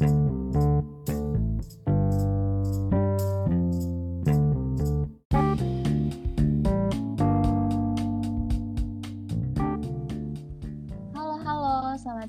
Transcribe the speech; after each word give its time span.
selamat 0.00 0.16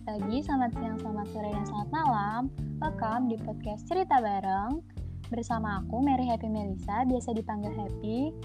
pagi, 0.03 0.43
selamat 0.43 0.71
siang, 0.75 0.99
selamat 0.99 1.27
sore, 1.31 1.47
dan 1.47 1.63
selamat 1.63 1.89
malam. 1.95 2.41
Welcome 2.83 3.31
di 3.31 3.39
podcast 3.39 3.87
Cerita 3.87 4.19
Bareng 4.19 4.83
bersama 5.31 5.79
aku 5.79 6.03
Mary 6.03 6.27
Happy 6.27 6.51
Melisa, 6.51 7.07
biasa 7.07 7.31
dipanggil 7.31 7.71
Happy. 7.71 8.35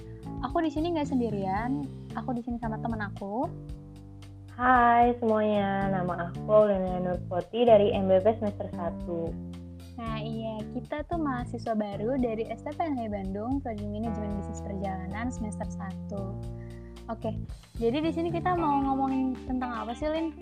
Aku 0.46 0.62
di 0.62 0.70
sini 0.70 0.94
nggak 0.94 1.10
sendirian, 1.10 1.82
aku 2.14 2.30
di 2.30 2.46
sini 2.46 2.62
sama 2.62 2.78
teman 2.78 3.02
aku. 3.02 3.50
Hai 4.56 5.12
semuanya, 5.20 5.92
nama 5.92 6.32
aku 6.32 6.48
Aulina 6.48 6.96
Nurpoti 7.04 7.68
dari 7.68 7.92
MBP 7.92 8.40
semester 8.40 8.64
1. 8.72 9.04
Nah 10.00 10.16
iya, 10.24 10.56
kita 10.72 11.04
tuh 11.12 11.20
mahasiswa 11.20 11.76
baru 11.76 12.16
dari 12.16 12.48
STPNH 12.48 13.04
Bandung, 13.12 13.60
Prodi 13.60 13.84
Manajemen 13.84 14.40
Bisnis 14.40 14.64
Perjalanan 14.64 15.28
semester 15.28 15.68
1. 16.08 17.12
Oke, 17.12 17.36
jadi 17.76 18.00
di 18.00 18.08
sini 18.16 18.32
kita 18.32 18.56
mau 18.56 18.80
ngomongin 18.80 19.36
tentang 19.44 19.76
apa 19.76 19.92
sih, 19.92 20.08
Lin? 20.08 20.32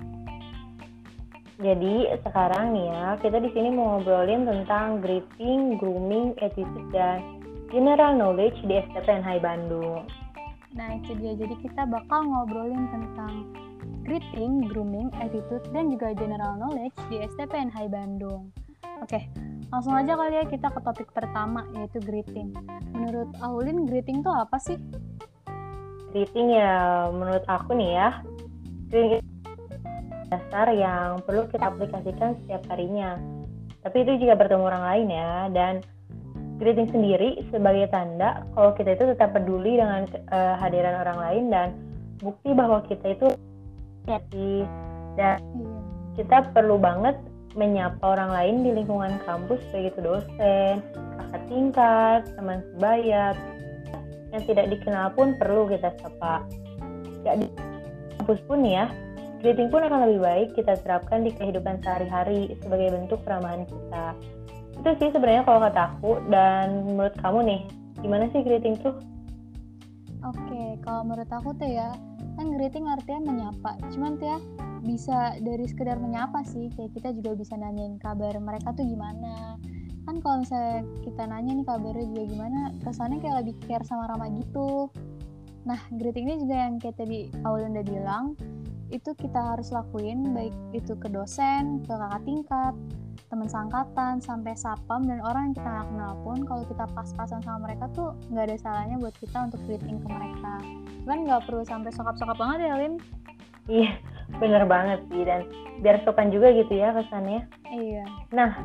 Jadi 1.59 2.15
sekarang 2.23 2.71
nih 2.71 2.95
ya, 2.95 3.19
kita 3.19 3.43
di 3.43 3.51
sini 3.51 3.75
mau 3.75 3.99
ngobrolin 3.99 4.47
tentang 4.47 5.03
greeting, 5.03 5.75
grooming, 5.83 6.39
attitude, 6.39 6.87
dan 6.95 7.19
general 7.75 8.15
knowledge 8.15 8.63
di 8.63 8.79
STPN 8.79 9.27
Hai 9.27 9.43
Bandung. 9.43 10.07
Nah 10.71 11.03
itu 11.03 11.19
dia, 11.19 11.35
jadi 11.35 11.55
kita 11.67 11.83
bakal 11.91 12.31
ngobrolin 12.31 12.87
tentang 12.95 13.51
greeting, 14.05 14.69
grooming, 14.69 15.09
attitude, 15.21 15.65
dan 15.73 15.89
juga 15.89 16.13
general 16.17 16.57
knowledge 16.61 16.97
di 17.09 17.23
STPN 17.25 17.73
Hai 17.73 17.89
Bandung. 17.89 18.53
Oke, 19.03 19.29
langsung 19.73 19.97
aja 19.97 20.15
kali 20.15 20.39
ya 20.39 20.45
kita 20.47 20.69
ke 20.71 20.81
topik 20.81 21.09
pertama 21.11 21.67
yaitu 21.77 21.99
greeting. 22.05 22.55
Menurut 22.95 23.31
Aulin, 23.43 23.85
greeting 23.89 24.23
itu 24.23 24.31
apa 24.31 24.57
sih? 24.61 24.79
Greeting 26.15 26.55
ya, 26.55 27.09
menurut 27.11 27.43
aku 27.51 27.75
nih 27.75 27.91
ya, 27.99 28.09
greeting 28.93 29.25
dasar 30.31 30.71
yang 30.73 31.21
perlu 31.27 31.47
kita 31.51 31.69
aplikasikan 31.69 32.39
setiap 32.45 32.63
harinya. 32.71 33.19
Tapi 33.85 34.07
itu 34.07 34.25
juga 34.25 34.39
bertemu 34.39 34.65
orang 34.65 34.85
lain 34.89 35.09
ya, 35.11 35.33
dan 35.53 35.75
greeting 36.63 36.89
sendiri 36.89 37.43
sebagai 37.51 37.91
tanda 37.91 38.47
kalau 38.55 38.73
kita 38.79 38.95
itu 38.95 39.05
tetap 39.11 39.35
peduli 39.35 39.75
dengan 39.77 40.07
uh, 40.31 40.55
hadiran 40.57 41.03
orang 41.03 41.19
lain 41.19 41.45
dan 41.51 41.69
bukti 42.23 42.55
bahwa 42.55 42.81
kita 42.87 43.11
itu 43.11 43.29
hati 44.07 44.67
dan 45.17 45.41
kita 46.15 46.51
perlu 46.55 46.79
banget 46.79 47.17
menyapa 47.55 48.03
orang 48.03 48.31
lain 48.35 48.57
di 48.67 48.71
lingkungan 48.83 49.19
kampus 49.23 49.63
baik 49.71 49.95
itu 49.95 50.01
dosen, 50.03 50.83
kakak 51.19 51.43
tingkat, 51.47 52.21
teman 52.35 52.61
sebaya, 52.75 53.35
yang 54.35 54.43
tidak 54.51 54.67
dikenal 54.75 55.15
pun 55.15 55.39
perlu 55.39 55.71
kita 55.71 55.95
sapa. 56.03 56.43
Ya 57.23 57.39
di 57.39 57.47
kampus 58.19 58.43
pun 58.51 58.67
ya, 58.67 58.91
Greeting 59.45 59.69
pun 59.69 59.85
akan 59.85 60.09
lebih 60.09 60.25
baik 60.25 60.49
kita 60.57 60.73
terapkan 60.81 61.21
di 61.21 61.29
kehidupan 61.37 61.77
sehari-hari 61.85 62.57
sebagai 62.65 62.97
bentuk 62.97 63.21
keramahan 63.29 63.69
kita. 63.69 64.17
Itu 64.81 64.91
sih 64.97 65.13
sebenarnya 65.13 65.45
kalau 65.45 65.61
kata 65.69 65.81
aku 65.85 66.17
dan 66.33 66.89
menurut 66.89 67.13
kamu 67.21 67.39
nih, 67.45 67.61
gimana 68.01 68.25
sih 68.33 68.41
greeting 68.41 68.81
tuh? 68.81 68.97
Oke, 70.25 70.81
kalau 70.81 71.05
menurut 71.05 71.29
aku 71.29 71.53
tuh 71.61 71.69
ya, 71.69 71.93
kan 72.35 72.47
greeting 72.55 72.87
artinya 72.87 73.33
menyapa. 73.33 73.79
Cuman 73.95 74.19
tuh 74.19 74.27
ya, 74.35 74.39
bisa 74.85 75.39
dari 75.41 75.65
sekedar 75.65 75.97
menyapa 75.97 76.45
sih, 76.45 76.69
kayak 76.75 76.93
kita 76.93 77.09
juga 77.17 77.39
bisa 77.39 77.57
nanyain 77.57 77.97
kabar 77.97 78.37
mereka 78.39 78.77
tuh 78.77 78.85
gimana. 78.85 79.57
Kan 80.05 80.21
kalau 80.21 80.45
misalnya 80.45 80.85
kita 81.01 81.23
nanya 81.25 81.53
nih 81.57 81.67
kabarnya 81.67 82.07
juga 82.13 82.25
gimana, 82.29 82.61
kesannya 82.85 83.19
kayak 83.25 83.37
lebih 83.45 83.55
care 83.65 83.87
sama 83.89 84.11
ramah 84.11 84.29
gitu. 84.29 84.93
Nah, 85.65 85.81
greeting 85.97 86.29
ini 86.29 86.37
juga 86.45 86.57
yang 86.69 86.77
kayak 86.77 87.01
tadi 87.01 87.33
Paulin 87.41 87.73
udah 87.73 87.87
bilang, 87.89 88.25
itu 88.93 89.11
kita 89.17 89.57
harus 89.57 89.73
lakuin 89.73 90.37
baik 90.37 90.53
itu 90.77 90.93
ke 91.01 91.09
dosen, 91.09 91.81
ke 91.83 91.89
kakak 91.89 92.23
tingkat, 92.29 92.75
teman 93.33 93.49
sangkatan, 93.49 94.21
sampai 94.21 94.53
sapam 94.55 95.09
dan 95.09 95.25
orang 95.25 95.51
yang 95.51 95.55
kita 95.57 95.69
nggak 95.73 95.89
kenal 95.89 96.13
pun 96.21 96.39
kalau 96.45 96.63
kita 96.69 96.85
pas-pasan 96.93 97.41
sama 97.41 97.67
mereka 97.67 97.89
tuh 97.97 98.13
nggak 98.29 98.45
ada 98.53 98.57
salahnya 98.61 98.97
buat 99.01 99.17
kita 99.17 99.49
untuk 99.49 99.61
greeting 99.65 99.99
ke 100.05 100.09
mereka. 100.13 100.55
Kan 101.05 101.29
nggak 101.29 101.45
perlu 101.45 101.63
sampai 101.65 101.93
sokap-sokap 101.93 102.37
banget 102.37 102.69
ya, 102.69 102.75
Lin? 102.81 102.95
Iya, 103.69 103.93
bener 104.41 104.65
banget 104.69 105.01
sih 105.09 105.25
dan 105.25 105.49
biar 105.81 106.01
sopan 106.05 106.33
juga 106.33 106.53
gitu 106.53 106.73
ya 106.77 106.93
kesannya. 106.97 107.45
Iya. 107.69 108.05
Nah, 108.33 108.57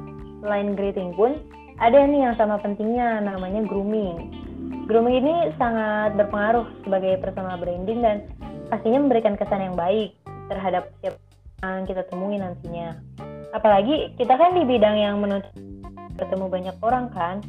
selain 0.44 0.75
greeting 0.75 1.16
pun 1.16 1.35
ada 1.79 2.03
nih 2.03 2.27
yang 2.27 2.35
sama 2.35 2.59
pentingnya 2.59 3.23
namanya 3.23 3.63
grooming. 3.63 4.31
Grooming 4.88 5.23
ini 5.23 5.35
sangat 5.55 6.19
berpengaruh 6.19 6.67
sebagai 6.83 7.19
personal 7.23 7.55
branding 7.55 8.03
dan 8.03 8.27
pastinya 8.67 9.00
memberikan 9.00 9.39
kesan 9.39 9.63
yang 9.71 9.75
baik 9.79 10.16
terhadap 10.51 10.91
siapa 11.00 11.19
yang 11.63 11.88
kita 11.88 12.03
temui 12.11 12.35
nantinya. 12.39 13.00
Apalagi 13.56 14.13
kita 14.19 14.35
kan 14.35 14.56
di 14.56 14.63
bidang 14.67 14.97
yang 14.97 15.16
menuntut 15.23 15.51
bertemu 16.19 16.45
banyak 16.51 16.75
orang 16.83 17.07
kan, 17.16 17.39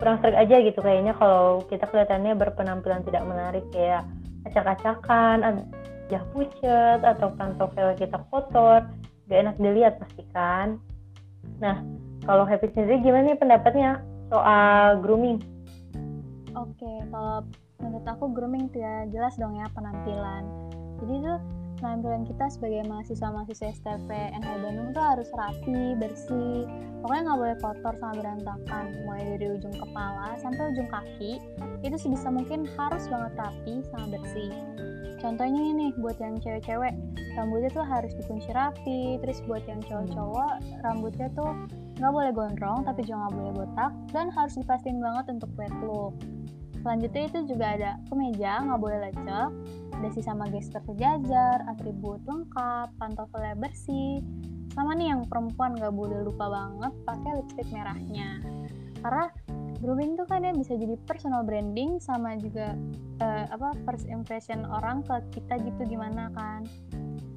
kurang 0.00 0.18
serik 0.24 0.38
aja 0.38 0.56
gitu 0.64 0.80
kayaknya 0.80 1.12
kalau 1.14 1.62
kita 1.68 1.84
kelihatannya 1.86 2.34
berpenampilan 2.34 3.04
tidak 3.04 3.22
menarik 3.28 3.64
kayak 3.70 4.02
acak-acakan, 4.44 5.64
wajah 6.08 6.24
pucet 6.32 7.00
atau 7.00 7.32
pantofel 7.36 7.96
kita 7.96 8.20
kotor, 8.28 8.84
gak 9.28 9.38
enak 9.40 9.56
dilihat 9.56 9.96
pasti 10.00 10.22
kan. 10.36 10.76
Nah, 11.60 11.80
kalau 12.28 12.44
Happy 12.44 12.68
sendiri 12.72 13.00
gimana 13.00 13.32
nih 13.32 13.38
pendapatnya 13.40 13.90
soal 14.28 15.00
grooming? 15.00 15.40
Oke, 16.54 16.92
kalau 17.10 17.44
menurut 17.84 18.06
aku 18.06 18.24
grooming 18.32 18.72
ya 18.72 19.04
jelas 19.12 19.36
dong 19.36 19.60
ya 19.60 19.68
penampilan 19.76 20.46
jadi 21.02 21.14
tuh 21.20 21.38
penampilan 21.84 22.24
kita 22.24 22.48
sebagai 22.48 22.88
mahasiswa-mahasiswa 22.88 23.76
STP 23.76 24.08
NH 24.40 24.48
Bandung 24.64 24.96
tuh 24.96 25.04
harus 25.04 25.28
rapi, 25.36 25.92
bersih. 26.00 26.64
Pokoknya 27.04 27.22
nggak 27.28 27.40
boleh 27.44 27.56
kotor 27.60 27.94
sama 28.00 28.14
berantakan. 28.16 28.84
Mulai 29.04 29.36
dari 29.36 29.46
ujung 29.60 29.76
kepala 29.76 30.40
sampai 30.40 30.72
ujung 30.72 30.88
kaki 30.88 31.36
itu 31.84 31.96
sebisa 32.00 32.32
mungkin 32.32 32.64
harus 32.80 33.04
banget 33.12 33.36
rapi 33.36 33.84
sama 33.92 34.16
bersih. 34.16 34.48
Contohnya 35.20 35.60
ini 35.60 35.92
buat 36.00 36.16
yang 36.16 36.40
cewek-cewek 36.40 36.96
rambutnya 37.36 37.68
tuh 37.68 37.84
harus 37.84 38.16
dikunci 38.16 38.48
rapi. 38.56 39.20
Terus 39.20 39.44
buat 39.44 39.68
yang 39.68 39.84
cowok-cowok 39.84 40.80
rambutnya 40.80 41.28
tuh 41.36 41.52
nggak 42.00 42.10
boleh 42.10 42.32
gondrong 42.34 42.80
tapi 42.82 43.06
juga 43.06 43.28
nggak 43.28 43.34
boleh 43.38 43.52
botak 43.54 43.92
dan 44.10 44.26
harus 44.32 44.58
dipastiin 44.58 44.98
banget 44.98 45.30
untuk 45.30 45.46
wet 45.54 45.70
look 45.84 46.16
Selanjutnya 46.84 47.22
itu 47.32 47.38
juga 47.48 47.66
ada 47.72 47.90
kemeja, 48.12 48.60
nggak 48.60 48.76
boleh 48.76 48.98
lecek, 49.08 49.50
dasi 50.04 50.20
sama 50.20 50.44
gesper 50.52 50.84
sejajar, 50.84 51.64
atribut 51.64 52.20
lengkap, 52.28 52.92
pantofel 53.00 53.56
bersih. 53.56 54.20
Sama 54.76 54.92
nih 54.92 55.16
yang 55.16 55.24
perempuan 55.24 55.72
nggak 55.80 55.96
boleh 55.96 56.28
lupa 56.28 56.52
banget 56.52 56.92
pakai 57.08 57.40
lipstick 57.40 57.68
merahnya. 57.72 58.36
Karena 59.00 59.32
grooming 59.80 60.12
tuh 60.20 60.28
kan 60.28 60.44
ya 60.44 60.52
bisa 60.52 60.76
jadi 60.76 61.00
personal 61.08 61.40
branding 61.40 61.96
sama 62.04 62.36
juga 62.36 62.76
uh, 63.24 63.44
apa 63.48 63.76
first 63.88 64.04
impression 64.08 64.64
orang 64.68 65.00
ke 65.04 65.40
kita 65.40 65.60
gitu 65.60 65.84
gimana 65.84 66.32
kan 66.32 66.64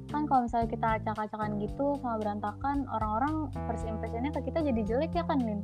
kan 0.08 0.24
kalau 0.24 0.48
misalnya 0.48 0.72
kita 0.72 0.88
acak-acakan 0.96 1.60
gitu 1.60 1.92
sama 2.00 2.16
berantakan 2.16 2.88
orang-orang 2.88 3.52
first 3.68 3.84
impressionnya 3.84 4.32
ke 4.32 4.40
kita 4.48 4.64
jadi 4.64 4.80
jelek 4.88 5.12
ya 5.12 5.24
kan 5.28 5.36
Lin? 5.44 5.60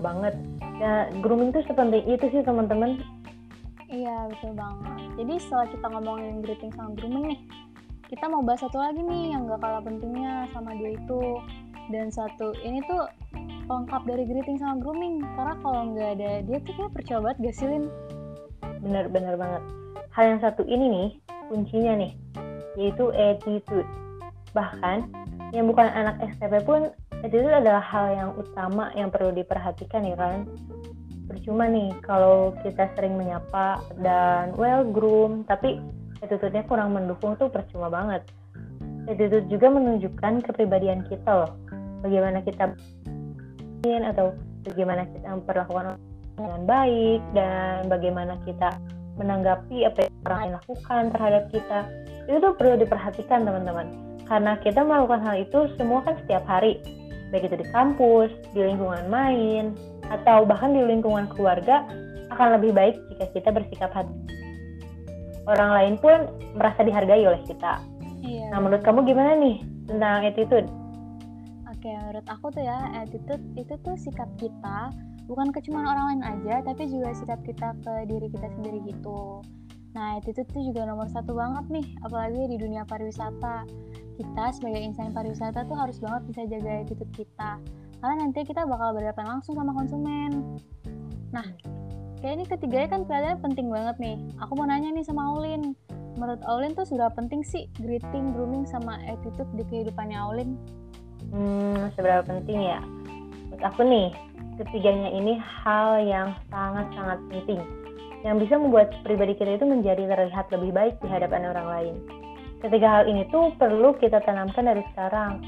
Banget. 0.00 0.34
Ya 0.80 1.10
grooming 1.20 1.52
itu 1.52 1.60
sepenting 1.66 2.04
itu 2.08 2.24
sih 2.32 2.42
teman-teman. 2.44 3.00
Iya 3.92 4.32
betul 4.32 4.56
banget. 4.56 4.96
Jadi 5.20 5.34
setelah 5.42 5.66
kita 5.68 5.86
ngomongin 5.92 6.40
greeting 6.40 6.72
sama 6.72 6.96
grooming 6.96 7.36
nih 7.36 7.40
kita 8.12 8.28
mau 8.28 8.44
bahas 8.44 8.60
satu 8.60 8.76
lagi 8.76 9.00
nih 9.00 9.32
yang 9.32 9.48
gak 9.48 9.64
kalah 9.64 9.80
pentingnya 9.80 10.48
sama 10.52 10.76
dua 10.76 10.96
itu. 10.96 11.22
Dan 11.90 12.08
satu 12.08 12.56
ini 12.62 12.80
tuh 12.88 13.08
lengkap 13.68 14.02
dari 14.04 14.24
greeting 14.24 14.60
sama 14.60 14.80
grooming. 14.80 15.20
Karena 15.36 15.54
kalau 15.60 15.92
nggak 15.92 16.10
ada 16.20 16.30
dia 16.44 16.58
tuh 16.64 16.72
kayak 16.76 16.92
percobaan 16.96 17.36
gak 17.40 17.56
sih 17.56 17.68
Lin? 17.68 17.88
bener-bener 18.82 19.38
banget. 19.38 19.62
Hal 20.12 20.36
yang 20.36 20.40
satu 20.42 20.66
ini 20.66 20.84
nih 20.90 21.08
kuncinya 21.48 21.92
nih 21.96 22.12
yaitu 22.76 23.08
attitude. 23.14 23.88
Bahkan 24.52 25.08
yang 25.56 25.70
bukan 25.70 25.88
anak 25.88 26.20
STP 26.36 26.60
pun 26.66 26.92
itu 27.30 27.46
adalah 27.46 27.82
hal 27.86 28.06
yang 28.10 28.30
utama 28.34 28.90
yang 28.98 29.06
perlu 29.14 29.30
diperhatikan 29.30 30.02
ya 30.02 30.18
kan? 30.18 30.42
Percuma 31.30 31.70
nih 31.70 31.94
kalau 32.02 32.50
kita 32.66 32.90
sering 32.98 33.14
menyapa 33.14 33.78
dan 34.02 34.50
well 34.58 34.82
groom 34.82 35.46
tapi 35.46 35.78
attitude-nya 36.18 36.66
kurang 36.66 36.98
mendukung 36.98 37.38
tuh 37.38 37.46
percuma 37.46 37.86
banget. 37.86 38.26
Attitude 39.06 39.46
juga 39.46 39.70
menunjukkan 39.70 40.42
kepribadian 40.50 41.06
kita 41.06 41.46
loh. 41.46 41.52
Bagaimana 42.02 42.42
kita 42.42 42.74
atau 43.82 44.34
bagaimana 44.66 45.06
kita 45.10 45.26
memperlakukan 45.38 45.98
dengan 46.38 46.62
baik 46.66 47.20
dan 47.34 47.86
bagaimana 47.86 48.34
kita 48.42 48.78
menanggapi 49.18 49.86
apa 49.86 50.06
yang 50.06 50.14
orang 50.26 50.38
lain 50.38 50.52
lakukan 50.58 51.02
terhadap 51.14 51.44
kita. 51.54 51.78
Itu 52.26 52.38
tuh 52.42 52.54
perlu 52.58 52.74
diperhatikan 52.82 53.46
teman-teman. 53.46 53.86
Karena 54.26 54.54
kita 54.58 54.86
melakukan 54.86 55.22
hal 55.22 55.34
itu 55.42 55.70
semua 55.78 56.02
kan 56.06 56.14
setiap 56.22 56.46
hari 56.46 56.78
baik 57.32 57.48
itu 57.48 57.56
di 57.64 57.66
kampus, 57.72 58.30
di 58.52 58.60
lingkungan 58.60 59.08
main, 59.08 59.72
atau 60.12 60.44
bahkan 60.44 60.76
di 60.76 60.84
lingkungan 60.84 61.26
keluarga 61.32 61.88
akan 62.28 62.60
lebih 62.60 62.76
baik 62.76 62.94
jika 63.12 63.26
kita 63.32 63.48
bersikap 63.48 63.90
hati. 63.96 64.12
Orang 65.48 65.74
lain 65.74 65.94
pun 65.98 66.28
merasa 66.54 66.84
dihargai 66.86 67.24
oleh 67.26 67.40
kita. 67.48 67.82
Iya. 68.22 68.54
Nah, 68.54 68.62
menurut 68.62 68.84
kamu 68.86 69.02
gimana 69.08 69.34
nih 69.40 69.56
tentang 69.90 70.22
attitude? 70.22 70.68
Oke, 71.66 71.90
menurut 71.90 72.26
aku 72.30 72.54
tuh 72.54 72.62
ya, 72.62 72.78
attitude 72.94 73.42
itu 73.58 73.74
tuh 73.82 73.98
sikap 73.98 74.30
kita 74.38 74.94
bukan 75.26 75.50
ke 75.50 75.64
cuma 75.66 75.82
orang 75.82 76.14
lain 76.14 76.22
aja, 76.22 76.62
tapi 76.62 76.86
juga 76.86 77.10
sikap 77.16 77.40
kita 77.42 77.74
ke 77.82 77.92
diri 78.06 78.30
kita 78.30 78.46
sendiri 78.54 78.78
gitu. 78.86 79.42
Nah, 79.92 80.16
attitude 80.22 80.48
tuh 80.52 80.62
juga 80.62 80.86
nomor 80.86 81.10
satu 81.10 81.34
banget 81.34 81.64
nih, 81.68 81.86
apalagi 82.06 82.48
di 82.48 82.56
dunia 82.56 82.86
pariwisata. 82.86 83.66
Kita 84.18 84.44
sebagai 84.52 84.80
insan 84.84 85.16
pariwisata 85.16 85.64
tuh 85.64 85.76
harus 85.76 85.96
banget 85.98 86.22
bisa 86.28 86.42
jaga 86.48 86.84
attitude 86.84 87.12
kita. 87.16 87.56
Karena 88.02 88.14
nanti 88.26 88.44
kita 88.44 88.66
bakal 88.66 88.98
berhadapan 88.98 89.38
langsung 89.38 89.54
sama 89.56 89.72
konsumen. 89.72 90.58
Nah, 91.30 91.46
kayak 92.20 92.34
ini 92.36 92.44
ketiganya 92.44 92.88
kan 92.92 93.00
kelihatannya 93.08 93.38
penting 93.40 93.68
banget 93.72 93.96
nih. 94.02 94.16
Aku 94.44 94.52
mau 94.58 94.68
nanya 94.68 94.92
nih 94.92 95.06
sama 95.06 95.32
Aulin. 95.32 95.72
Menurut 96.20 96.42
Aulin 96.44 96.76
tuh 96.76 96.84
seberapa 96.84 97.14
penting 97.16 97.40
sih 97.40 97.70
greeting, 97.80 98.36
grooming, 98.36 98.68
sama 98.68 99.00
attitude 99.08 99.48
di 99.56 99.64
kehidupannya 99.64 100.18
Aulin? 100.18 100.50
Hmm, 101.32 101.88
seberapa 101.96 102.26
penting 102.28 102.68
ya? 102.68 102.84
Menurut 103.48 103.64
aku 103.64 103.80
nih, 103.88 104.12
ketiganya 104.60 105.08
ini 105.08 105.40
hal 105.40 106.04
yang 106.04 106.36
sangat-sangat 106.52 107.18
penting 107.32 107.62
yang 108.22 108.38
bisa 108.38 108.54
membuat 108.54 108.94
pribadi 109.02 109.34
kita 109.34 109.58
itu 109.58 109.66
menjadi 109.66 110.06
terlihat 110.06 110.46
lebih 110.54 110.70
baik 110.70 110.94
di 111.02 111.08
hadapan 111.10 111.50
orang 111.50 111.66
lain. 111.66 111.94
Ketiga 112.62 113.02
hal 113.02 113.04
ini 113.10 113.26
tuh 113.34 113.50
perlu 113.58 113.98
kita 113.98 114.22
tanamkan 114.22 114.70
dari 114.70 114.86
sekarang, 114.94 115.42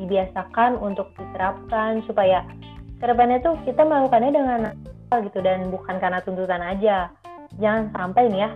dibiasakan 0.00 0.80
untuk 0.80 1.12
diterapkan 1.20 2.00
supaya 2.08 2.40
ke 2.98 3.04
depannya 3.04 3.44
tuh 3.44 3.60
kita 3.68 3.84
melakukannya 3.84 4.32
dengan 4.32 4.60
gitu 5.14 5.38
dan 5.44 5.68
bukan 5.70 6.00
karena 6.00 6.18
tuntutan 6.24 6.64
aja. 6.64 7.12
Jangan 7.60 7.92
sampai 7.94 8.32
nih 8.32 8.48
ya, 8.48 8.50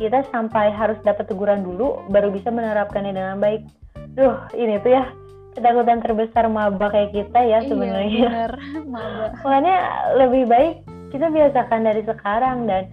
kita 0.00 0.24
sampai 0.32 0.72
harus 0.72 0.98
dapat 1.04 1.28
teguran 1.28 1.62
dulu 1.62 2.00
baru 2.10 2.32
bisa 2.32 2.48
menerapkannya 2.48 3.14
dengan 3.14 3.36
baik. 3.38 3.68
Duh, 4.16 4.34
ini 4.56 4.80
tuh 4.82 4.96
ya 4.96 5.04
ketakutan 5.52 6.00
terbesar 6.00 6.48
maba 6.48 6.88
kayak 6.88 7.12
kita 7.12 7.40
ya 7.44 7.60
Iya, 7.60 7.68
sebenarnya. 7.68 8.28
maba. 8.92 9.36
Makanya 9.44 9.76
lebih 10.18 10.48
baik 10.48 10.74
kita 11.12 11.28
biasakan 11.28 11.84
dari 11.84 12.02
sekarang 12.08 12.64
dan 12.64 12.88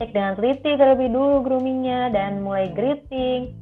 cek 0.00 0.16
dengan 0.16 0.32
teliti 0.40 0.80
terlebih 0.80 1.12
dulu 1.12 1.44
groomingnya 1.44 2.08
dan 2.10 2.40
mulai 2.40 2.72
greeting. 2.72 3.59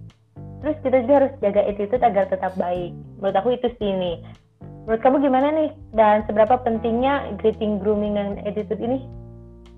Terus 0.58 0.76
kita 0.82 0.96
juga 1.06 1.14
harus 1.22 1.32
jaga 1.38 1.62
attitude 1.62 2.02
agar 2.02 2.24
tetap 2.26 2.52
baik. 2.58 2.90
Menurut 3.22 3.36
aku 3.38 3.48
itu 3.54 3.68
sih 3.78 3.88
ini. 3.88 4.22
Menurut 4.88 5.00
kamu 5.04 5.16
gimana 5.22 5.48
nih? 5.52 5.70
Dan 5.94 6.24
seberapa 6.24 6.58
pentingnya 6.64 7.36
greeting, 7.38 7.78
grooming, 7.78 8.16
dan 8.16 8.40
attitude 8.42 8.80
ini? 8.80 9.04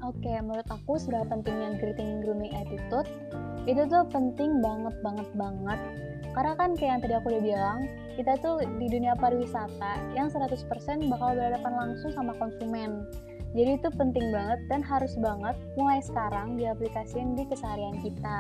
Oke, 0.01 0.33
menurut 0.41 0.65
aku 0.73 0.97
sudah 0.97 1.27
pentingnya 1.29 1.77
greeting 1.77 2.25
grooming 2.25 2.57
attitude 2.57 3.11
itu 3.69 3.85
tuh 3.93 4.09
penting 4.09 4.65
banget 4.65 4.97
banget 5.05 5.29
banget. 5.37 5.81
Karena 6.33 6.53
kan 6.57 6.71
kayak 6.79 6.91
yang 6.97 7.01
tadi 7.03 7.15
aku 7.19 7.27
udah 7.29 7.43
bilang, 7.43 7.79
kita 8.17 8.33
tuh 8.41 8.63
di 8.79 8.87
dunia 8.89 9.13
pariwisata 9.19 10.15
yang 10.17 10.31
100% 10.33 11.11
bakal 11.11 11.29
berhadapan 11.37 11.73
langsung 11.75 12.15
sama 12.15 12.33
konsumen. 12.39 13.05
Jadi 13.51 13.83
itu 13.83 13.89
penting 13.99 14.31
banget 14.31 14.61
dan 14.71 14.81
harus 14.87 15.19
banget 15.19 15.59
mulai 15.75 15.99
sekarang 15.99 16.55
diaplikasikan 16.55 17.35
di 17.35 17.45
keseharian 17.51 17.99
kita. 17.99 18.39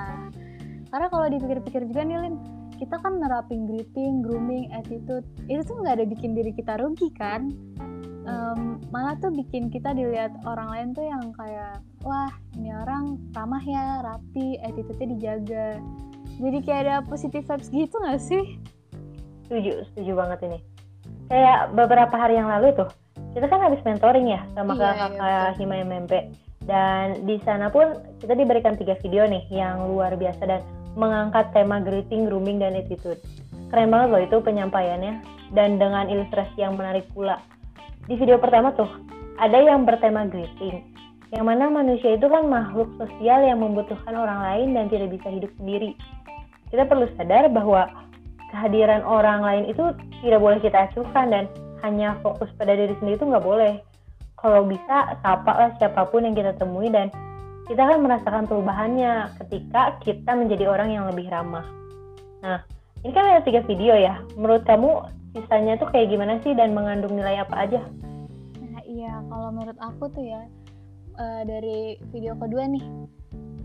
Karena 0.90 1.06
kalau 1.06 1.26
dipikir-pikir 1.30 1.86
juga 1.86 2.02
nih 2.02 2.18
Lin, 2.18 2.36
kita 2.78 2.98
kan 2.98 3.22
nerapin 3.22 3.66
greeting, 3.70 4.26
grooming, 4.26 4.70
attitude, 4.74 5.22
itu 5.46 5.62
tuh 5.62 5.78
nggak 5.82 6.02
ada 6.02 6.06
bikin 6.06 6.34
diri 6.34 6.50
kita 6.50 6.78
rugi 6.82 7.14
kan? 7.14 7.54
Em, 8.26 8.82
malah 8.92 9.16
tuh 9.16 9.32
bikin 9.32 9.72
kita 9.72 9.96
dilihat 9.96 10.34
orang 10.44 10.68
lain 10.68 10.88
tuh 10.92 11.08
yang 11.08 11.32
kayak 11.34 11.80
wah 12.04 12.28
ini 12.52 12.68
orang 12.68 13.16
ramah 13.32 13.64
ya 13.64 14.04
rapi 14.04 14.60
attitude-nya 14.60 15.08
dijaga 15.16 15.66
jadi 16.36 16.58
kayak 16.60 16.80
ada 16.84 16.96
positive 17.08 17.48
vibes 17.48 17.72
gitu 17.72 17.96
gak 17.96 18.20
sih 18.20 18.60
Setuju, 19.50 19.82
setuju 19.90 20.14
banget 20.14 20.38
ini. 20.46 20.58
Kayak 21.26 21.74
beberapa 21.74 22.14
hari 22.14 22.38
yang 22.38 22.46
lalu 22.46 22.70
tuh, 22.70 22.86
kita 23.34 23.50
kan 23.50 23.58
habis 23.58 23.82
mentoring 23.82 24.30
ya 24.30 24.46
sama 24.54 24.78
Iya, 24.78 24.94
kakak 24.94 25.10
iya, 25.18 25.42
Hima 25.58 25.74
MMP. 25.82 26.12
Dan 26.62 27.26
di 27.26 27.34
sana 27.42 27.66
pun 27.66 27.98
kita 28.22 28.38
diberikan 28.38 28.78
tiga 28.78 28.94
video 29.02 29.26
nih 29.26 29.42
yang 29.50 29.90
luar 29.90 30.14
biasa 30.14 30.42
dan 30.46 30.62
mengangkat 30.98 31.50
tema 31.54 31.78
greeting, 31.82 32.26
grooming, 32.26 32.58
dan 32.58 32.74
attitude. 32.74 33.20
Keren 33.70 33.90
banget 33.94 34.08
loh 34.10 34.22
itu 34.22 34.36
penyampaiannya 34.42 35.22
dan 35.54 35.78
dengan 35.78 36.10
ilustrasi 36.10 36.58
yang 36.58 36.74
menarik 36.74 37.06
pula. 37.14 37.38
Di 38.10 38.18
video 38.18 38.38
pertama 38.42 38.74
tuh, 38.74 38.90
ada 39.38 39.54
yang 39.54 39.86
bertema 39.86 40.26
greeting, 40.26 40.82
yang 41.30 41.46
mana 41.46 41.70
manusia 41.70 42.18
itu 42.18 42.26
kan 42.26 42.50
makhluk 42.50 42.90
sosial 42.98 43.46
yang 43.46 43.62
membutuhkan 43.62 44.14
orang 44.18 44.42
lain 44.42 44.68
dan 44.74 44.90
tidak 44.90 45.14
bisa 45.14 45.30
hidup 45.30 45.50
sendiri. 45.62 45.94
Kita 46.74 46.86
perlu 46.86 47.06
sadar 47.14 47.46
bahwa 47.54 47.86
kehadiran 48.50 49.06
orang 49.06 49.46
lain 49.46 49.64
itu 49.70 49.94
tidak 50.26 50.42
boleh 50.42 50.58
kita 50.58 50.90
acuhkan 50.90 51.30
dan 51.30 51.44
hanya 51.86 52.18
fokus 52.20 52.50
pada 52.58 52.74
diri 52.74 52.92
sendiri 52.98 53.16
itu 53.16 53.26
nggak 53.30 53.46
boleh. 53.46 53.78
Kalau 54.42 54.66
bisa, 54.66 55.14
sapa 55.22 55.52
lah 55.52 55.70
siapa 55.78 56.08
pun 56.10 56.26
yang 56.26 56.34
kita 56.34 56.56
temui 56.58 56.90
dan 56.90 57.12
kita 57.70 57.86
akan 57.86 58.02
merasakan 58.02 58.50
perubahannya 58.50 59.30
ketika 59.38 60.02
kita 60.02 60.34
menjadi 60.34 60.66
orang 60.66 60.90
yang 60.90 61.06
lebih 61.06 61.30
ramah. 61.30 61.62
Nah, 62.42 62.66
ini 63.06 63.14
kan 63.14 63.30
ada 63.30 63.46
tiga 63.46 63.62
video 63.62 63.94
ya. 63.94 64.18
Menurut 64.34 64.66
kamu 64.66 65.06
sisanya 65.38 65.78
tuh 65.78 65.86
kayak 65.94 66.10
gimana 66.10 66.42
sih 66.42 66.50
dan 66.58 66.74
mengandung 66.74 67.14
nilai 67.14 67.38
apa 67.38 67.70
aja? 67.70 67.80
nah 68.70 68.82
iya 68.86 69.12
kalau 69.28 69.52
menurut 69.52 69.78
aku 69.82 70.08
tuh 70.14 70.24
ya 70.24 70.42
eh, 71.18 71.42
dari 71.44 71.98
video 72.14 72.32
kedua 72.38 72.64
nih 72.70 72.84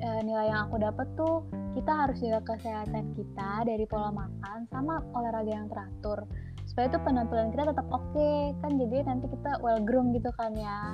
eh, 0.02 0.22
nilai 0.28 0.50
yang 0.50 0.68
aku 0.68 0.82
dapat 0.82 1.08
tuh 1.16 1.46
kita 1.78 1.92
harus 1.92 2.18
jaga 2.20 2.42
kesehatan 2.44 3.16
kita 3.16 3.50
dari 3.64 3.86
pola 3.88 4.12
makan 4.12 4.68
sama 4.74 5.00
olahraga 5.16 5.52
yang 5.56 5.70
teratur 5.72 6.28
supaya 6.76 6.92
tuh 6.92 7.08
penampilan 7.08 7.56
kita 7.56 7.72
tetap 7.72 7.88
oke. 7.88 8.32
Kan 8.60 8.76
jadi 8.76 9.08
nanti 9.08 9.32
kita 9.32 9.64
well 9.64 9.80
groom 9.80 10.12
gitu 10.12 10.28
kan 10.36 10.52
ya. 10.60 10.92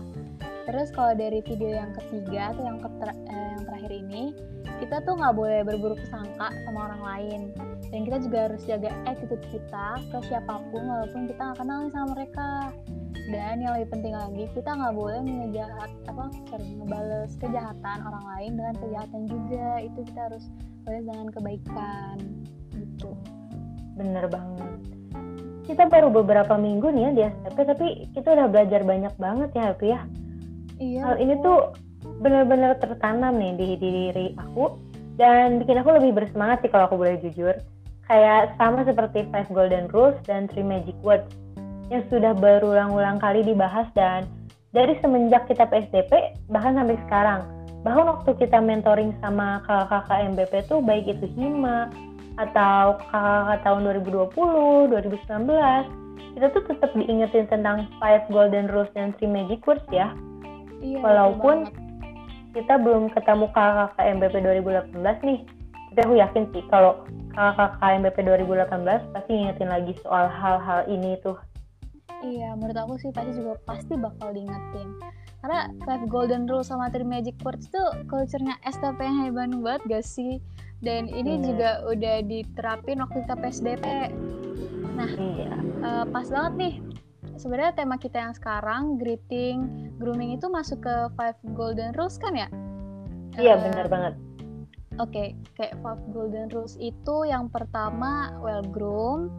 Terus 0.70 0.94
kalau 0.94 1.18
dari 1.18 1.42
video 1.42 1.74
yang 1.74 1.90
ketiga 1.98 2.54
atau 2.54 2.70
yang, 2.70 2.78
keter- 2.78 3.18
eh, 3.26 3.50
yang 3.58 3.64
terakhir 3.66 3.90
ini 3.90 4.24
kita 4.78 5.02
tuh 5.02 5.18
nggak 5.18 5.34
boleh 5.34 5.66
berburuk 5.66 5.98
sangka 6.14 6.54
sama 6.70 6.86
orang 6.86 7.02
lain. 7.02 7.42
Dan 7.90 8.06
kita 8.06 8.22
juga 8.22 8.38
harus 8.46 8.62
jaga 8.70 8.94
attitude 9.10 9.42
kita 9.50 9.88
ke 10.06 10.18
siapa 10.30 10.62
pun 10.70 10.86
walaupun 10.86 11.26
kita 11.26 11.42
nggak 11.50 11.60
kenal 11.66 11.90
sama 11.90 12.08
mereka. 12.14 12.50
Dan 13.34 13.66
yang 13.66 13.74
lebih 13.74 13.90
penting 13.90 14.14
lagi 14.14 14.44
kita 14.54 14.70
nggak 14.78 14.94
boleh 14.94 15.18
ngejahat 15.26 15.90
apa 16.06 16.24
sorry 16.46 16.78
ngebales 16.78 17.34
kejahatan 17.42 17.98
orang 18.06 18.26
lain 18.38 18.52
dengan 18.54 18.76
kejahatan 18.78 19.22
juga. 19.26 19.82
Itu 19.82 20.00
kita 20.06 20.30
harus 20.30 20.46
balas 20.86 21.04
dengan 21.10 21.28
kebaikan 21.34 22.18
gitu. 22.70 23.18
Bener 23.98 24.30
banget. 24.30 24.71
Kita 25.72 25.88
baru 25.88 26.12
beberapa 26.12 26.60
minggu 26.60 26.92
nih 26.92 27.04
ya 27.08 27.12
di 27.16 27.22
STP, 27.32 27.58
tapi 27.64 27.88
kita 28.12 28.36
udah 28.36 28.52
belajar 28.52 28.84
banyak 28.84 29.16
banget 29.16 29.50
ya, 29.56 29.64
Happy 29.72 29.88
ya. 29.96 30.02
iya 30.84 31.00
Hal 31.08 31.16
ini 31.16 31.40
tuh 31.40 31.72
benar-benar 32.20 32.76
tertanam 32.84 33.40
nih 33.40 33.56
di, 33.56 33.68
di 33.80 33.88
diri 33.88 34.28
aku 34.36 34.76
dan 35.16 35.64
bikin 35.64 35.80
aku 35.80 35.96
lebih 35.96 36.12
bersemangat 36.12 36.60
sih 36.60 36.68
kalau 36.68 36.92
aku 36.92 37.00
boleh 37.00 37.16
jujur. 37.24 37.56
Kayak 38.04 38.52
sama 38.60 38.84
seperti 38.84 39.24
Five 39.32 39.48
Golden 39.48 39.88
Rules 39.96 40.20
dan 40.28 40.52
Three 40.52 40.68
Magic 40.68 41.00
Words 41.08 41.32
yang 41.88 42.04
sudah 42.12 42.36
berulang-ulang 42.36 43.24
kali 43.24 43.40
dibahas 43.40 43.88
dan 43.96 44.28
dari 44.76 45.00
semenjak 45.00 45.48
kita 45.48 45.72
PSDP 45.72 46.36
bahkan 46.52 46.76
sampai 46.76 47.00
sekarang. 47.08 47.48
Bahkan 47.88 48.06
waktu 48.12 48.32
kita 48.44 48.60
mentoring 48.60 49.16
sama 49.24 49.64
kakak-kakak 49.64 50.36
MBP 50.36 50.54
tuh 50.68 50.84
baik 50.84 51.08
itu 51.08 51.32
Hima 51.32 51.88
atau 52.40 53.00
kakak-kakak 53.12 53.60
tahun 53.66 53.82
2020, 54.04 54.92
2019 54.92 56.02
kita 56.32 56.48
tuh 56.56 56.64
tetap 56.64 56.92
diingetin 56.96 57.46
tentang 57.52 57.88
Five 58.00 58.24
Golden 58.32 58.72
Rules 58.72 58.92
dan 58.96 59.12
Three 59.20 59.28
Magic 59.28 59.64
Words 59.68 59.84
ya 59.92 60.16
iya 60.80 61.00
walaupun 61.04 61.68
banget. 61.68 62.56
kita 62.56 62.74
belum 62.80 63.12
ketemu 63.12 63.46
kakak 63.52 64.00
MBP 64.00 64.36
2018 64.64 65.28
nih 65.28 65.40
tapi 65.92 66.00
aku 66.08 66.16
yakin 66.16 66.44
sih 66.56 66.64
kalau 66.72 67.04
kakak 67.36 67.76
MBP 68.00 68.18
2018 68.24 69.12
pasti 69.12 69.32
ngingetin 69.36 69.70
lagi 69.70 69.94
soal 70.00 70.32
hal-hal 70.32 70.88
ini 70.88 71.20
tuh 71.20 71.36
Iya, 72.22 72.54
menurut 72.54 72.78
aku 72.78 72.94
sih 73.02 73.10
pasti 73.10 73.34
juga 73.34 73.58
pasti 73.66 73.98
bakal 73.98 74.30
diingetin. 74.38 74.94
Karena 75.42 75.74
Five 75.82 76.06
Golden 76.06 76.46
Rule 76.46 76.62
sama 76.62 76.94
Three 76.94 77.02
Magic 77.02 77.34
Words 77.42 77.74
tuh 77.74 77.98
culture-nya 78.06 78.62
STP 78.62 79.02
yang 79.02 79.18
hebat 79.26 79.50
banget 79.58 79.82
gak 79.90 80.06
sih? 80.06 80.38
Dan 80.82 81.06
ini 81.08 81.38
juga 81.46 81.86
udah 81.86 82.26
diterapin 82.26 83.06
waktu 83.06 83.18
kita 83.22 83.36
PSDP. 83.38 83.86
iya 85.18 85.54
Eh, 85.82 86.06
pas 86.10 86.28
banget 86.30 86.54
nih. 86.58 86.76
Sebenarnya 87.38 87.74
tema 87.74 87.98
kita 87.98 88.18
yang 88.22 88.34
sekarang, 88.38 88.98
greeting, 89.02 89.90
grooming 90.02 90.38
itu 90.38 90.50
masuk 90.50 90.82
ke 90.82 90.96
Five 91.14 91.38
Golden 91.54 91.94
Rules 91.94 92.18
kan 92.18 92.34
ya? 92.34 92.50
iya 93.40 93.56
Eh, 93.56 93.62
benar 93.64 93.88
banget 93.88 94.14
Oke, 95.00 95.40
kayak 95.56 95.80
Five 95.80 96.04
Golden 96.12 96.52
Rules 96.52 96.76
itu 96.76 97.24
yang 97.24 97.48
pertama 97.48 98.36
well 98.44 98.62
groom, 98.62 99.32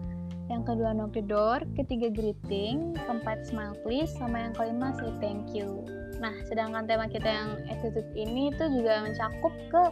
yang 0.49 0.65
kedua 0.65 0.97
knock 0.97 1.13
the 1.13 1.21
door, 1.21 1.61
ketiga 1.77 2.09
greeting, 2.09 2.97
keempat 2.97 3.45
smile 3.45 3.77
please, 3.85 4.11
sama 4.17 4.49
yang 4.49 4.57
kelima 4.57 4.97
say 4.97 5.13
thank 5.21 5.53
you. 5.53 5.85
Nah, 6.23 6.31
sedangkan 6.47 6.87
tema 6.87 7.11
kita 7.11 7.26
yang 7.26 7.59
attitude 7.67 8.07
ini 8.14 8.55
itu 8.55 8.64
juga 8.79 9.02
mencakup 9.02 9.50
ke 9.75 9.83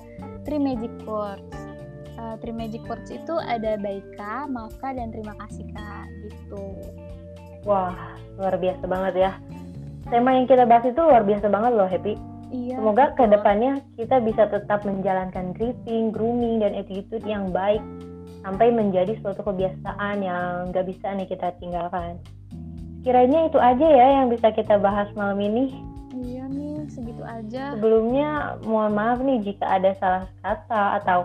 three 0.47 0.63
magic 0.63 0.95
words. 1.03 1.59
Uh, 2.15 2.39
three 2.39 2.55
magic 2.55 2.87
words 2.87 3.11
itu 3.11 3.35
ada 3.43 3.75
baika, 3.83 4.47
maafkan, 4.47 4.95
dan 4.95 5.11
terima 5.11 5.35
kasih 5.43 5.67
kak, 5.75 6.07
gitu. 6.31 6.79
Wah, 7.67 8.15
luar 8.39 8.55
biasa 8.63 8.87
banget 8.87 9.15
ya. 9.27 9.33
Tema 10.07 10.39
yang 10.39 10.47
kita 10.47 10.71
bahas 10.71 10.87
itu 10.87 11.03
luar 11.03 11.27
biasa 11.27 11.51
banget 11.51 11.73
loh, 11.75 11.91
Happy. 11.91 12.15
Iya. 12.51 12.79
Semoga 12.79 13.15
ke 13.19 13.25
depannya 13.27 13.83
kita 13.99 14.23
bisa 14.23 14.47
tetap 14.51 14.87
menjalankan 14.87 15.51
greeting, 15.55 16.15
grooming, 16.15 16.63
dan 16.63 16.79
attitude 16.79 17.27
yang 17.27 17.51
baik 17.51 17.83
sampai 18.47 18.71
menjadi 18.71 19.19
suatu 19.23 19.43
kebiasaan 19.43 20.23
yang 20.23 20.71
gak 20.75 20.87
bisa 20.87 21.15
nih 21.15 21.27
kita 21.27 21.55
tinggalkan. 21.59 22.19
Kiranya 23.01 23.49
itu 23.49 23.59
aja 23.59 23.87
ya 23.87 24.07
yang 24.23 24.29
bisa 24.31 24.51
kita 24.55 24.79
bahas 24.79 25.09
malam 25.15 25.39
ini. 25.41 25.90
Iya 26.11 26.51
nih, 26.51 26.91
segitu 26.91 27.23
aja. 27.23 27.79
Sebelumnya 27.79 28.59
mohon 28.67 28.99
maaf 28.99 29.23
nih 29.23 29.39
jika 29.47 29.79
ada 29.79 29.95
salah 30.03 30.27
kata 30.43 30.83
atau 31.03 31.23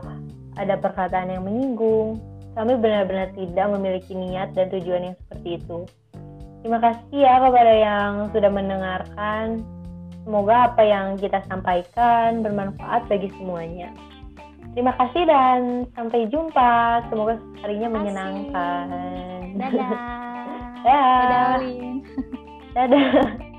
ada 0.61 0.77
perkataan 0.77 1.33
yang 1.33 1.41
menyinggung. 1.41 2.21
Kami 2.53 2.77
benar-benar 2.79 3.33
tidak 3.35 3.67
memiliki 3.73 4.15
niat 4.15 4.53
dan 4.53 4.71
tujuan 4.71 5.11
yang 5.11 5.15
seperti 5.25 5.59
itu. 5.59 5.79
Terima 6.63 6.79
kasih 6.81 7.19
ya 7.19 7.35
kepada 7.41 7.73
yang 7.73 8.11
sudah 8.31 8.51
mendengarkan. 8.53 9.65
Semoga 10.25 10.73
apa 10.73 10.81
yang 10.81 11.17
kita 11.21 11.41
sampaikan 11.45 12.41
bermanfaat 12.41 13.05
bagi 13.05 13.29
semuanya. 13.37 13.93
Terima 14.73 14.93
kasih 14.97 15.29
dan 15.29 15.85
sampai 15.93 16.29
jumpa. 16.29 17.05
Semoga 17.09 17.37
harinya 17.61 17.89
menyenangkan. 17.89 18.85
Dadah. 19.57 19.91
Dadah. 20.85 21.57
Dadah, 22.73 22.89
Dadah. 22.89 23.54